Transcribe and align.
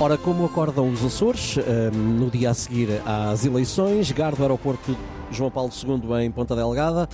Ora, 0.00 0.16
como 0.16 0.44
acordam 0.44 0.88
os 0.88 1.04
Açores, 1.04 1.56
ehm, 1.58 1.90
no 1.92 2.30
dia 2.30 2.50
a 2.50 2.54
seguir 2.54 3.02
às 3.04 3.44
eleições, 3.44 4.12
Gardo 4.12 4.40
Aeroporto 4.42 4.96
João 5.28 5.50
Paulo 5.50 5.72
II 5.72 6.24
em 6.24 6.30
Ponta 6.30 6.54
Delgada. 6.54 7.08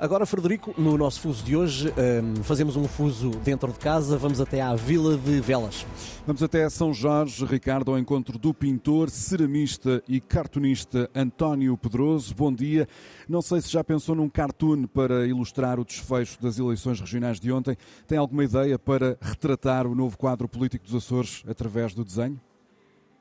Agora, 0.00 0.24
Frederico, 0.24 0.72
no 0.80 0.96
nosso 0.96 1.20
fuso 1.20 1.44
de 1.44 1.56
hoje, 1.56 1.92
ehm, 1.96 2.36
fazemos 2.44 2.76
um 2.76 2.84
fuso 2.84 3.30
dentro 3.40 3.72
de 3.72 3.80
casa, 3.80 4.16
vamos 4.16 4.40
até 4.40 4.60
à 4.60 4.72
Vila 4.76 5.16
de 5.16 5.40
Velas. 5.40 5.84
Vamos 6.24 6.40
até 6.40 6.70
São 6.70 6.94
Jorge, 6.94 7.44
Ricardo, 7.44 7.90
ao 7.90 7.98
encontro 7.98 8.38
do 8.38 8.54
pintor, 8.54 9.10
ceramista 9.10 10.00
e 10.08 10.20
cartunista 10.20 11.10
António 11.12 11.76
Pedroso. 11.76 12.32
Bom 12.32 12.52
dia. 12.52 12.86
Não 13.28 13.42
sei 13.42 13.60
se 13.60 13.72
já 13.72 13.82
pensou 13.82 14.14
num 14.14 14.28
cartoon 14.28 14.86
para 14.86 15.26
ilustrar 15.26 15.80
o 15.80 15.84
desfecho 15.84 16.40
das 16.40 16.60
eleições 16.60 17.00
regionais 17.00 17.40
de 17.40 17.50
ontem. 17.50 17.76
Tem 18.06 18.18
alguma 18.18 18.44
ideia 18.44 18.78
para 18.78 19.18
retratar 19.20 19.84
o 19.84 19.96
novo 19.96 20.16
quadro 20.16 20.48
político 20.48 20.84
dos 20.84 20.94
Açores 20.94 21.42
através 21.48 21.92
do 21.92 22.04
desenho? 22.04 22.40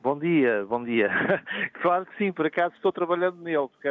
Bom 0.04 0.20
dia, 0.20 0.64
bom 0.70 0.84
dia. 0.84 1.10
Claro 1.82 2.06
que 2.06 2.18
sim, 2.18 2.32
por 2.32 2.46
acaso 2.46 2.76
estou 2.76 2.92
trabalhando 2.92 3.42
nele, 3.42 3.68
porque 3.68 3.88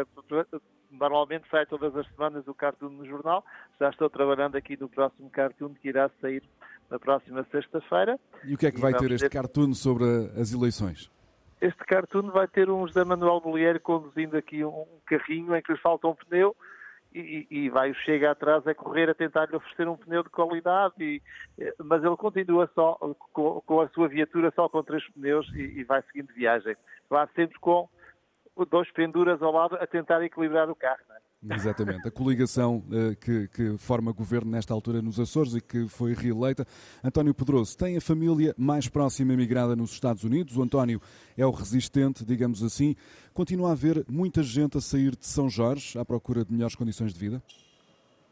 normalmente 0.90 1.48
sai 1.50 1.66
todas 1.66 1.94
as 1.96 2.06
semanas 2.08 2.46
o 2.46 2.54
cartoon 2.54 2.90
no 2.90 3.06
jornal. 3.06 3.44
Já 3.78 3.90
estou 3.90 4.08
trabalhando 4.08 4.56
aqui 4.56 4.76
no 4.78 4.88
próximo 4.88 5.28
cartoon 5.30 5.74
que 5.74 5.88
irá 5.88 6.10
sair 6.20 6.42
na 6.90 6.98
próxima 6.98 7.44
sexta-feira. 7.50 8.18
E 8.44 8.54
o 8.54 8.58
que 8.58 8.66
é 8.66 8.70
que 8.70 8.80
vai 8.80 8.94
ter 8.94 9.10
este 9.10 9.28
ter... 9.28 9.36
cartoon 9.36 9.74
sobre 9.74 10.04
as 10.40 10.52
eleições? 10.52 11.10
Este 11.60 11.84
cartoon 11.84 12.30
vai 12.30 12.46
ter 12.46 12.70
um 12.70 12.86
José 12.86 13.04
Manuel 13.04 13.40
Bolieiro 13.40 13.80
conduzindo 13.80 14.36
aqui 14.36 14.64
um 14.64 14.86
carrinho 15.06 15.56
em 15.56 15.62
que 15.62 15.72
lhe 15.72 15.78
falta 15.78 16.06
um 16.06 16.14
pneu 16.14 16.54
e, 17.14 17.46
e, 17.50 17.70
vai 17.70 17.90
o 17.90 17.94
Chega 17.94 18.30
atrás 18.30 18.66
a 18.66 18.74
correr 18.74 19.08
a 19.08 19.14
tentar-lhe 19.14 19.56
oferecer 19.56 19.88
um 19.88 19.96
pneu 19.96 20.22
de 20.22 20.28
qualidade, 20.28 20.94
e, 21.00 21.22
mas 21.82 22.04
ele 22.04 22.16
continua 22.16 22.70
só 22.74 22.94
com, 23.32 23.62
com, 23.62 23.80
a 23.80 23.88
sua 23.88 24.08
viatura 24.08 24.52
só 24.54 24.68
com 24.68 24.82
três 24.82 25.02
pneus 25.12 25.50
e, 25.54 25.80
e 25.80 25.84
vai 25.84 26.02
seguindo 26.02 26.32
viagem. 26.34 26.76
Vai 27.08 27.26
sempre 27.34 27.58
com 27.58 27.88
dois 28.64 28.90
penduras 28.92 29.42
ao 29.42 29.52
lado 29.52 29.76
a 29.76 29.86
tentar 29.86 30.22
equilibrar 30.22 30.70
o 30.70 30.74
carro. 30.74 31.00
É? 31.10 31.54
Exatamente. 31.54 32.08
A 32.08 32.10
coligação 32.10 32.78
uh, 32.86 33.14
que, 33.16 33.48
que, 33.48 33.78
forma 33.78 34.12
governo 34.12 34.50
nesta 34.50 34.72
altura 34.72 35.02
nos 35.02 35.20
Açores 35.20 35.54
e 35.54 35.60
que 35.60 35.86
foi 35.88 36.14
reeleita. 36.14 36.64
António 37.04 37.34
Pedroso 37.34 37.76
tem 37.76 37.96
a 37.96 38.00
família 38.00 38.54
mais 38.56 38.88
próxima 38.88 39.32
emigrada 39.34 39.76
nos 39.76 39.92
Estados 39.92 40.24
Unidos. 40.24 40.56
O 40.56 40.62
António 40.62 41.00
é 41.36 41.44
o 41.44 41.50
resistente, 41.50 42.24
digamos 42.24 42.62
assim. 42.62 42.96
Continua 43.34 43.68
a 43.70 43.72
haver 43.72 44.04
muita 44.08 44.42
gente 44.42 44.78
a 44.78 44.80
sair 44.80 45.14
de 45.14 45.26
São 45.26 45.48
Jorge 45.48 45.98
à 45.98 46.04
procura 46.04 46.44
de 46.44 46.52
melhores 46.52 46.74
condições 46.74 47.12
de 47.12 47.20
vida? 47.20 47.42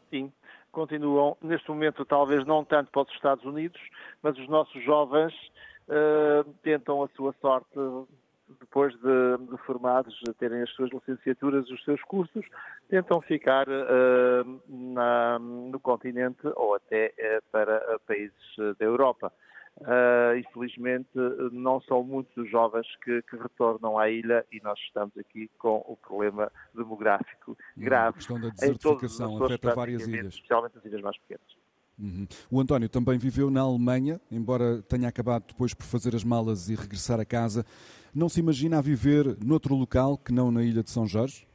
Sim, 0.09 0.31
continuam. 0.71 1.37
Neste 1.41 1.69
momento, 1.69 2.03
talvez 2.05 2.45
não 2.45 2.65
tanto 2.65 2.91
para 2.91 3.03
os 3.03 3.13
Estados 3.13 3.45
Unidos, 3.45 3.79
mas 4.21 4.37
os 4.37 4.49
nossos 4.49 4.83
jovens 4.83 5.33
uh, 5.87 6.49
tentam 6.63 7.03
a 7.03 7.07
sua 7.09 7.33
sorte 7.39 7.77
depois 8.59 8.93
de, 8.93 9.37
de, 9.49 9.57
formados, 9.65 10.19
terem 10.39 10.61
as 10.61 10.69
suas 10.71 10.91
licenciaturas, 10.91 11.69
os 11.69 11.83
seus 11.83 12.01
cursos, 12.03 12.45
tentam 12.89 13.21
ficar 13.21 13.67
uh, 13.67 14.61
na, 14.67 15.39
no 15.39 15.79
continente 15.79 16.41
ou 16.55 16.75
até 16.75 17.13
uh, 17.17 17.43
para 17.51 17.99
países 18.07 18.35
da 18.79 18.85
Europa. 18.85 19.31
Uh, 19.77 20.37
infelizmente, 20.37 21.09
não 21.51 21.81
são 21.81 22.01
muitos 22.01 22.35
os 22.37 22.49
jovens 22.49 22.87
que, 23.03 23.21
que, 23.23 23.35
retornam 23.35 23.99
à 23.99 24.09
ilha 24.09 24.45
e 24.49 24.61
nós 24.61 24.79
estamos 24.79 25.17
aqui 25.17 25.49
com 25.57 25.83
o 25.85 25.97
problema 25.97 26.49
demográfico 26.73 27.57
grave. 27.75 28.11
A 28.11 28.13
questão 28.13 28.39
da 28.39 28.49
desertificação 28.49 29.43
afeta 29.43 29.75
várias 29.75 30.07
ilhas. 30.07 30.35
Especialmente 30.35 30.77
as 30.77 30.85
ilhas 30.85 31.01
mais 31.01 31.17
pequenas. 31.17 31.64
Uhum. 31.97 32.27
O 32.51 32.59
António 32.59 32.89
também 32.89 33.17
viveu 33.17 33.49
na 33.49 33.61
Alemanha, 33.61 34.19
embora 34.29 34.81
tenha 34.83 35.07
acabado 35.07 35.45
depois 35.47 35.73
por 35.73 35.85
fazer 35.85 36.15
as 36.15 36.23
malas 36.23 36.69
e 36.69 36.75
regressar 36.75 37.19
a 37.19 37.25
casa. 37.25 37.65
Não 38.13 38.29
se 38.29 38.39
imagina 38.39 38.79
a 38.79 38.81
viver 38.81 39.37
noutro 39.43 39.75
local 39.75 40.17
que 40.17 40.33
não 40.33 40.51
na 40.51 40.63
Ilha 40.63 40.83
de 40.83 40.89
São 40.89 41.07
Jorge? 41.07 41.47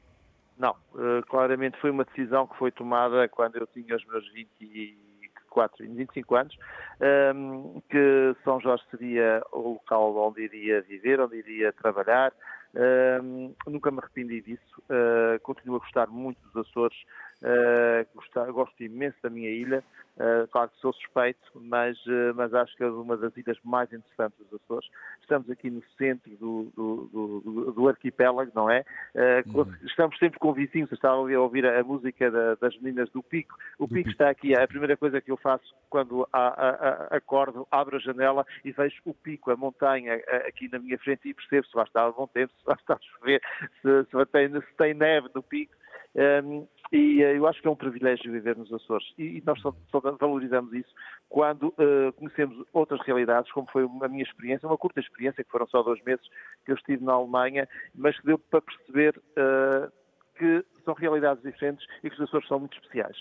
Não, 0.58 0.72
uh, 0.94 1.24
claramente 1.28 1.78
foi 1.80 1.91
uma 1.91 2.05
decisão 2.05 2.46
que 2.46 2.56
foi 2.58 2.70
tomada 2.70 3.27
quando 3.28 3.56
eu 3.56 3.67
tinha 3.67 3.96
os 3.96 4.05
meus 4.06 4.30
24, 4.33 5.86
25 5.86 6.34
anos, 6.36 6.58
ehm, 7.01 7.80
que 7.89 8.36
São 8.45 8.61
Jorge 8.61 8.84
seria 8.90 9.42
o 9.52 9.72
local 9.72 10.14
onde 10.17 10.42
iria 10.42 10.83
viver, 10.83 11.18
onde 11.18 11.36
iria 11.36 11.72
trabalhar. 11.72 12.30
Ehm, 12.74 13.55
nunca 13.67 13.90
me 13.90 13.98
arrependi 14.01 14.42
disso, 14.42 14.83
uh, 14.83 15.40
continuo 15.40 15.77
a 15.77 15.80
gostar 15.80 16.08
muito 16.08 16.39
dos 16.42 16.68
Açores, 16.68 16.98
uh, 17.42 18.52
gosto, 18.52 18.83
imenso 18.83 19.17
da 19.23 19.30
minha 19.30 19.51
ilha. 19.51 19.84
Uh, 20.17 20.46
claro 20.48 20.68
que 20.68 20.80
sou 20.80 20.92
suspeito, 20.92 21.40
mas, 21.55 21.96
uh, 22.06 22.34
mas 22.34 22.52
acho 22.52 22.77
que 22.77 22.83
é 22.83 22.86
uma 22.89 23.17
das 23.17 23.34
ilhas 23.39 23.56
mais 23.64 23.90
interessantes 23.90 24.39
dos 24.39 24.61
Açores. 24.61 24.86
Estamos 25.23 25.48
aqui 25.48 25.70
no 25.70 25.83
centro 25.96 26.30
do, 26.36 26.70
do, 26.77 27.40
do, 27.42 27.73
do 27.73 27.89
arquipélago, 27.89 28.51
não 28.55 28.68
é? 28.68 28.84
Uh, 29.14 29.58
uhum. 29.58 29.74
Estamos 29.83 30.18
sempre 30.18 30.39
com 30.39 30.52
vizinhos. 30.52 30.92
Estava 30.92 31.14
a 31.14 31.40
ouvir 31.40 31.64
a, 31.64 31.80
a 31.80 31.84
música 31.84 32.30
da, 32.30 32.55
das 32.56 32.77
meninas 32.80 33.08
do 33.11 33.23
Pico. 33.23 33.57
O 33.78 33.89
Pico, 33.89 33.95
Pico, 33.95 34.11
está 34.11 34.28
aqui. 34.28 34.55
A 34.55 34.68
primeira 34.68 34.96
coisa 34.96 35.22
que 35.22 35.30
eu 35.30 35.39
faço 35.39 35.74
quando 35.89 36.28
a, 36.33 36.48
a, 36.48 37.17
acordo, 37.17 37.67
abro 37.70 37.96
a 37.96 38.01
janela 38.01 38.45
e 38.62 38.72
vejo 38.72 39.01
o 39.07 39.14
Pico, 39.14 39.51
a 39.51 39.57
montanha, 39.57 40.17
aqui 40.46 40.68
na 40.70 40.78
minha 40.78 40.98
frente 40.98 41.28
e 41.28 41.34
percebo 41.34 41.67
se 41.67 41.74
vai 41.74 41.84
estar 41.84 42.05
a 42.05 42.12
bom 42.12 42.27
tempo, 42.27 42.52
se 42.58 42.67
vai 42.67 42.77
estar 42.77 42.95
a 42.95 43.01
chover, 43.01 43.40
se, 43.80 44.05
se, 44.05 44.27
tem, 44.27 44.51
se 44.52 44.77
tem 44.77 44.92
neve 44.92 45.30
no 45.34 45.42
Pico. 45.42 45.72
Um, 46.14 46.66
e 46.92 47.22
uh, 47.22 47.36
eu 47.36 47.46
acho 47.46 47.60
que 47.62 47.68
é 47.68 47.70
um 47.70 47.76
privilégio 47.76 48.32
viver 48.32 48.56
nos 48.56 48.72
Açores. 48.72 49.06
E, 49.16 49.42
nós 49.46 49.60
só, 49.60 49.74
só, 49.90 50.00
valorizamos 50.00 50.72
isso 50.72 50.92
quando 51.28 51.68
uh, 51.68 52.12
conhecemos 52.16 52.66
outras 52.72 53.00
realidades, 53.06 53.50
como 53.52 53.68
foi 53.70 53.84
a 53.84 54.08
minha 54.08 54.24
experiência, 54.24 54.66
uma 54.66 54.76
curta 54.76 55.00
experiência, 55.00 55.44
que 55.44 55.50
foram 55.50 55.66
só 55.68 55.82
dois 55.82 56.02
meses 56.02 56.24
que 56.64 56.72
eu 56.72 56.76
estive 56.76 57.04
na 57.04 57.12
Alemanha, 57.12 57.68
mas 57.94 58.18
que 58.18 58.26
deu 58.26 58.38
para 58.38 58.60
perceber 58.60 59.16
uh, 59.16 59.90
que 60.36 60.64
são 60.84 60.94
realidades 60.94 61.42
diferentes 61.42 61.86
e 62.02 62.10
que 62.10 62.16
os 62.16 62.22
Açores 62.22 62.48
são 62.48 62.58
muito 62.58 62.77
especiais. 62.77 63.16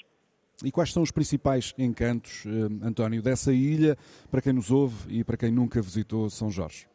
E 0.64 0.72
quais 0.72 0.92
são 0.92 1.04
os 1.04 1.12
principais 1.12 1.74
encantos, 1.78 2.46
António, 2.84 3.22
dessa 3.22 3.54
ilha, 3.54 3.96
para 4.30 4.42
quem 4.42 4.52
nos 4.52 4.72
ouve 4.72 5.20
e 5.20 5.24
para 5.24 5.38
quem 5.38 5.52
nunca 5.52 5.82
visitou 5.82 6.30
São 6.30 6.52
Jorge? 6.52 6.86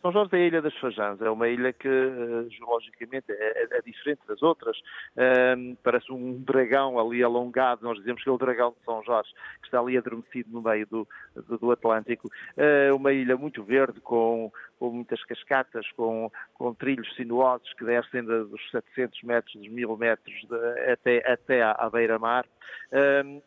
São 0.00 0.12
Jorge 0.12 0.36
é 0.36 0.38
a 0.38 0.46
Ilha 0.46 0.62
das 0.62 0.76
Fajãs, 0.76 1.20
é 1.20 1.28
uma 1.28 1.48
ilha 1.48 1.72
que 1.72 1.88
uh, 1.88 2.48
geologicamente 2.50 3.32
é, 3.32 3.34
é, 3.34 3.68
é, 3.78 3.82
diferente 3.82 4.20
das 4.28 4.40
outras. 4.42 4.78
Um, 5.56 5.76
parece 5.82 6.12
um 6.12 6.40
dragão 6.40 6.98
ali 7.00 7.22
alongado, 7.22 7.82
nós 7.82 7.98
dizemos 7.98 8.22
que 8.22 8.28
é 8.28 8.32
o 8.32 8.38
dragão 8.38 8.70
de 8.70 8.84
São 8.84 9.02
Jorge, 9.02 9.30
que 9.60 9.66
está 9.66 9.80
ali 9.80 9.98
adormecido 9.98 10.50
no 10.52 10.62
meio 10.62 10.86
do, 10.86 11.08
do, 11.34 11.58
do 11.58 11.70
Atlântico. 11.72 12.28
É 12.56 12.92
uma 12.92 13.12
ilha 13.12 13.36
muito 13.36 13.64
verde, 13.64 14.00
com, 14.00 14.52
com 14.78 14.90
muitas 14.90 15.22
cascatas, 15.24 15.90
com, 15.92 16.30
com, 16.54 16.72
trilhos 16.74 17.12
sinuosos 17.16 17.72
que 17.74 17.84
descem 17.84 18.22
dos 18.22 18.70
700 18.70 19.22
metros, 19.24 19.54
dos 19.54 19.68
1000 19.68 19.96
metros 19.96 20.34
de, 20.48 20.92
até, 20.92 21.32
até 21.32 21.62
à, 21.62 21.72
à 21.72 21.90
beira-mar. 21.90 22.46
Um, 22.92 23.42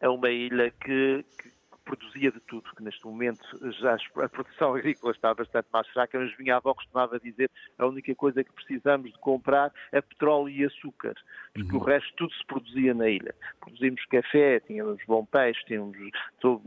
é 0.00 0.08
uma 0.08 0.30
ilha 0.30 0.70
que, 0.70 1.24
que 1.38 1.59
produzia 1.84 2.30
de 2.30 2.40
tudo, 2.40 2.70
que 2.76 2.82
neste 2.82 3.04
momento 3.04 3.40
já 3.80 3.96
a 4.22 4.28
produção 4.28 4.74
agrícola 4.76 5.12
está 5.12 5.34
bastante 5.34 5.68
mais 5.72 5.86
fraca, 5.88 6.18
mas 6.18 6.36
minha 6.38 6.56
avó 6.56 6.74
costumava 6.74 7.18
dizer 7.18 7.50
a 7.78 7.86
única 7.86 8.14
coisa 8.14 8.44
que 8.44 8.52
precisamos 8.52 9.12
de 9.12 9.18
comprar 9.18 9.72
é 9.92 10.00
petróleo 10.00 10.48
e 10.48 10.64
açúcar, 10.64 11.14
porque 11.54 11.72
uhum. 11.72 11.80
o 11.80 11.84
resto 11.84 12.12
tudo 12.16 12.32
se 12.34 12.46
produzia 12.46 12.94
na 12.94 13.08
ilha. 13.08 13.34
Produzimos 13.60 14.04
café, 14.06 14.60
tínhamos 14.60 15.02
bom 15.06 15.24
peixe, 15.24 15.64
tínhamos 15.66 15.96
todo, 16.40 16.62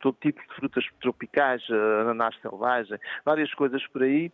todo 0.00 0.16
tipo 0.20 0.40
de 0.40 0.54
frutas 0.54 0.84
tropicais, 1.00 1.62
ananás 2.00 2.34
selvagem, 2.40 2.98
várias 3.24 3.52
coisas 3.54 3.86
por 3.88 4.02
aí. 4.02 4.32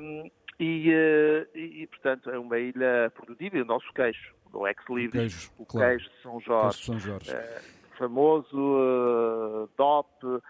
Um, 0.00 0.30
e, 0.58 0.90
uh, 0.90 1.56
e, 1.56 1.86
portanto, 1.86 2.28
é 2.28 2.38
uma 2.38 2.58
ilha 2.58 3.10
produtiva 3.14 3.56
e 3.56 3.62
o 3.62 3.64
nosso 3.64 3.90
queijo, 3.94 4.34
o 4.52 4.68
ex-libris, 4.68 5.50
o, 5.56 5.64
queijo, 5.64 5.66
o 5.66 5.66
queijo 5.66 6.10
de 6.10 6.22
São 6.22 6.40
Jorge. 6.40 6.78
De 6.78 6.84
São 6.84 7.00
Jorge. 7.00 7.30
Uh, 7.30 7.79
famoso, 8.00 8.56
uh, 8.56 9.68
DOP, 9.76 10.08
uh, 10.24 10.40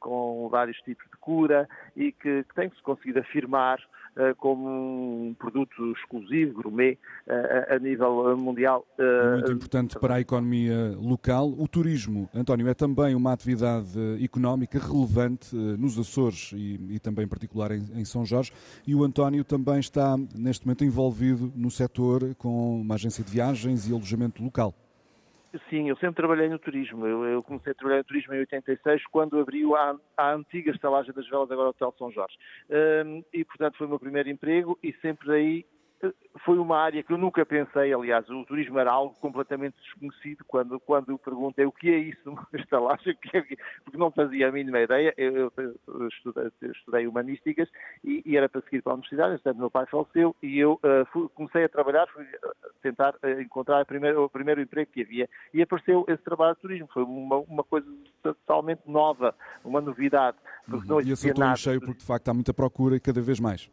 com 0.00 0.48
vários 0.50 0.78
tipos 0.78 1.04
de 1.12 1.18
cura 1.18 1.68
e 1.94 2.10
que, 2.12 2.42
que 2.44 2.54
tem-se 2.54 2.82
conseguido 2.82 3.18
afirmar 3.18 3.78
uh, 4.16 4.34
como 4.38 5.28
um 5.28 5.34
produto 5.34 5.92
exclusivo, 5.92 6.62
gourmet, 6.62 6.98
a 7.68 7.78
nível 7.78 8.36
mundial. 8.36 8.86
Muito 9.34 9.52
importante 9.52 9.98
para 9.98 10.14
a 10.14 10.20
economia 10.20 10.94
local. 10.98 11.48
O 11.58 11.66
turismo, 11.68 12.28
António, 12.34 12.68
é 12.68 12.74
também 12.74 13.14
uma 13.14 13.32
atividade 13.32 13.98
económica 14.22 14.78
relevante 14.78 15.54
nos 15.54 15.98
Açores 15.98 16.52
e, 16.54 16.78
e 16.90 16.98
também 16.98 17.24
em 17.24 17.28
particular 17.28 17.72
em, 17.72 17.82
em 17.94 18.04
São 18.04 18.24
Jorge. 18.24 18.52
E 18.86 18.94
o 18.94 19.02
António 19.02 19.44
também 19.44 19.78
está, 19.78 20.16
neste 20.34 20.66
momento, 20.66 20.84
envolvido 20.84 21.52
no 21.56 21.70
setor 21.70 22.34
com 22.36 22.80
uma 22.80 22.94
agência 22.94 23.24
de 23.24 23.30
viagens 23.30 23.88
e 23.88 23.92
alojamento 23.92 24.42
local. 24.42 24.74
Sim, 25.70 25.88
eu 25.88 25.96
sempre 25.96 26.16
trabalhei 26.16 26.48
no 26.48 26.58
turismo. 26.58 27.06
Eu, 27.06 27.24
eu, 27.24 27.42
comecei 27.42 27.72
a 27.72 27.74
trabalhar 27.74 27.98
no 27.98 28.04
turismo 28.04 28.34
em 28.34 28.40
86, 28.40 29.06
quando 29.06 29.38
abriu 29.38 29.76
a, 29.76 29.96
a 30.16 30.32
antiga 30.32 30.72
estalagem 30.72 31.12
das 31.12 31.28
velas, 31.28 31.50
agora 31.50 31.68
o 31.68 31.70
Hotel 31.70 31.94
São 31.96 32.10
Jorge. 32.10 32.36
Um, 33.06 33.22
e, 33.32 33.44
portanto, 33.44 33.76
foi 33.76 33.86
o 33.86 33.90
meu 33.90 33.98
primeiro 33.98 34.28
emprego 34.28 34.78
e 34.82 34.92
sempre 34.94 35.32
aí 35.32 35.66
foi 36.44 36.58
uma 36.58 36.78
área 36.78 37.02
que 37.02 37.12
eu 37.12 37.18
nunca 37.18 37.46
pensei, 37.46 37.92
aliás, 37.92 38.28
o 38.28 38.44
turismo 38.44 38.78
era 38.78 38.90
algo 38.90 39.14
completamente 39.20 39.76
desconhecido 39.80 40.44
quando, 40.46 40.80
quando 40.80 41.10
eu 41.10 41.18
perguntei 41.18 41.64
o 41.64 41.72
que 41.72 41.90
é 41.90 41.98
isso, 41.98 42.36
estalagem, 42.52 43.16
é 43.32 43.40
porque 43.84 43.96
não 43.96 44.10
fazia 44.10 44.48
a 44.48 44.52
mínima 44.52 44.80
ideia. 44.80 45.14
Eu, 45.16 45.52
eu 45.56 46.08
estudei, 46.08 46.50
estudei, 46.62 47.06
humanísticas 47.06 47.68
e, 48.02 48.22
e, 48.26 48.36
era 48.36 48.48
para 48.48 48.60
seguir 48.62 48.82
para 48.82 48.92
a 48.92 48.94
universidade, 48.94 49.34
portanto, 49.34 49.58
meu 49.58 49.70
pai 49.70 49.86
faleceu 49.86 50.34
e 50.42 50.58
eu 50.58 50.74
uh, 50.74 51.06
fui, 51.12 51.28
comecei 51.34 51.64
a 51.64 51.68
trabalhar, 51.68 52.06
fui 52.08 52.26
tentar 52.82 53.14
uh, 53.22 53.40
encontrar 53.40 53.84
primeiro, 53.84 54.24
o 54.24 54.28
primeiro 54.28 54.60
emprego 54.60 54.90
que 54.90 55.02
havia 55.02 55.28
e 55.52 55.62
apareceu 55.62 56.04
esse 56.08 56.22
trabalho 56.22 56.54
de 56.56 56.60
turismo. 56.60 56.88
Foi 56.92 57.04
uma, 57.04 57.38
uma 57.38 57.64
coisa 57.64 57.86
totalmente 58.22 58.82
nova, 58.86 59.34
uma 59.64 59.80
novidade. 59.80 60.36
Porque 60.66 60.90
uhum. 60.90 61.00
não 61.00 61.00
e 61.00 61.12
em 61.12 61.56
cheio 61.56 61.80
porque 61.80 62.00
de 62.00 62.06
facto 62.06 62.28
há 62.28 62.34
muita 62.34 62.52
procura 62.52 62.96
e 62.96 63.00
cada 63.00 63.20
vez 63.20 63.38
mais. 63.38 63.70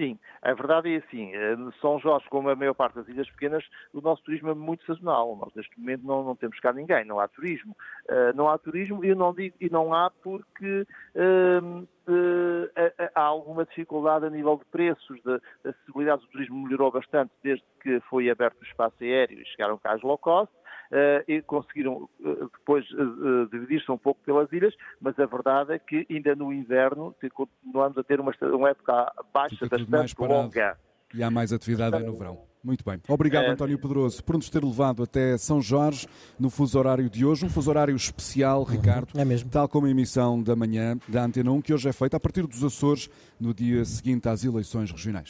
Sim, 0.00 0.18
a 0.40 0.54
verdade 0.54 0.94
é 0.94 0.96
assim, 0.96 1.30
eh, 1.34 1.56
São 1.78 1.98
Jorge, 1.98 2.26
como 2.30 2.48
a 2.48 2.56
maior 2.56 2.72
parte 2.72 2.94
das 2.94 3.06
ilhas 3.06 3.28
pequenas, 3.32 3.62
o 3.92 4.00
nosso 4.00 4.22
turismo 4.22 4.48
é 4.48 4.54
muito 4.54 4.82
sazonal. 4.86 5.36
Nós 5.36 5.52
neste 5.54 5.78
momento 5.78 6.06
não, 6.06 6.24
não 6.24 6.34
temos 6.34 6.58
cá 6.58 6.72
ninguém, 6.72 7.04
não 7.04 7.20
há 7.20 7.28
turismo. 7.28 7.76
Uh, 8.08 8.34
não 8.34 8.48
há 8.48 8.56
turismo 8.56 9.04
e 9.04 9.14
não 9.14 9.34
digo 9.34 9.54
e 9.60 9.68
não 9.68 9.92
há 9.92 10.10
porque 10.10 10.86
uh, 11.14 11.80
uh, 11.80 13.10
há 13.14 13.20
alguma 13.20 13.66
dificuldade 13.66 14.24
a 14.24 14.30
nível 14.30 14.56
de 14.56 14.64
preços. 14.70 15.20
De, 15.22 15.38
acessibilidade 15.68 16.22
do 16.22 16.28
turismo 16.28 16.62
melhorou 16.62 16.90
bastante 16.90 17.30
desde 17.42 17.64
que 17.82 18.00
foi 18.08 18.30
aberto 18.30 18.58
o 18.62 18.64
espaço 18.64 18.96
aéreo 19.02 19.38
e 19.38 19.46
chegaram 19.48 19.76
cá 19.76 19.92
as 19.92 20.00
low 20.00 20.16
cost. 20.16 20.50
Uh, 20.90 21.22
e 21.28 21.40
conseguiram 21.42 22.08
uh, 22.18 22.50
depois 22.58 22.84
uh, 22.90 23.46
dividir-se 23.52 23.88
um 23.92 23.96
pouco 23.96 24.20
pelas 24.24 24.50
ilhas, 24.52 24.74
mas 25.00 25.16
a 25.20 25.26
verdade 25.26 25.72
é 25.74 25.78
que 25.78 26.04
ainda 26.10 26.34
no 26.34 26.52
inverno 26.52 27.14
continuamos 27.32 27.96
a 27.96 28.02
ter 28.02 28.18
uma, 28.18 28.32
uma 28.42 28.70
época 28.70 29.12
baixa 29.32 29.68
bastante 29.68 30.16
longa. 30.18 30.76
E 31.14 31.22
há 31.22 31.30
mais 31.30 31.52
atividade 31.52 32.02
no 32.02 32.16
verão. 32.16 32.50
Muito 32.62 32.84
bem. 32.84 33.00
Obrigado, 33.08 33.44
é... 33.44 33.50
António 33.50 33.78
Pedroso, 33.78 34.22
por 34.22 34.36
nos 34.36 34.50
ter 34.50 34.62
levado 34.62 35.02
até 35.02 35.36
São 35.38 35.62
Jorge 35.62 36.06
no 36.38 36.50
fuso 36.50 36.78
horário 36.78 37.08
de 37.08 37.24
hoje. 37.24 37.46
Um 37.46 37.48
fuso 37.48 37.70
horário 37.70 37.96
especial, 37.96 38.62
Ricardo. 38.64 39.18
É 39.18 39.24
mesmo. 39.24 39.50
Tal 39.50 39.68
como 39.68 39.86
a 39.86 39.90
emissão 39.90 40.42
da 40.42 40.54
manhã 40.54 40.98
da 41.08 41.24
Antena 41.24 41.50
1, 41.50 41.62
que 41.62 41.72
hoje 41.72 41.88
é 41.88 41.92
feita 41.92 42.18
a 42.18 42.20
partir 42.20 42.46
dos 42.46 42.62
Açores, 42.62 43.08
no 43.40 43.54
dia 43.54 43.84
seguinte 43.84 44.28
às 44.28 44.44
eleições 44.44 44.90
regionais. 44.90 45.28